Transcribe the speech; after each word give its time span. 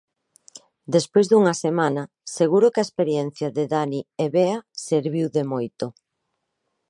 Despois 0.95 1.25
dunha 1.27 1.55
semana, 1.65 2.03
seguro 2.37 2.71
que 2.73 2.81
a 2.81 2.87
experiencia 2.87 3.47
de 3.57 3.63
Dani 3.73 4.01
e 4.23 4.27
Bea 4.35 4.59
serviu 4.87 5.27
de 5.35 5.43
moito... 5.51 5.85